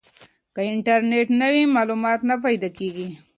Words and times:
که 0.53 0.61
انټرنیټ 0.71 1.27
نه 1.41 1.47
وي 1.53 1.63
معلومات 1.75 2.19
نه 2.29 2.35
پیدا 2.45 2.69
کیږي. 2.77 3.07